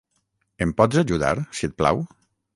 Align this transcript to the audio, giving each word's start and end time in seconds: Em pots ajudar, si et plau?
Em 0.65 0.73
pots 0.79 1.03
ajudar, 1.03 1.31
si 1.61 1.71
et 1.71 1.77
plau? 1.85 2.05